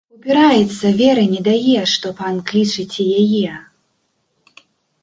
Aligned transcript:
Упіраецца, 0.17 0.85
веры 1.01 1.25
не 1.33 1.41
дае, 1.49 1.77
што 1.93 2.07
пан 2.23 2.41
клічаце 2.49 3.07
яе. 3.27 3.63